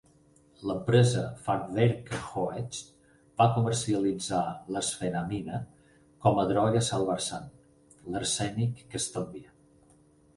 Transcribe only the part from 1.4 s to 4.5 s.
Farbwerke Hoechst va comercialitzar